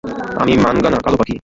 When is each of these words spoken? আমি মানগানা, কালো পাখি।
আমি 0.41 0.53
মানগানা, 0.57 0.97
কালো 0.97 1.17
পাখি। 1.17 1.35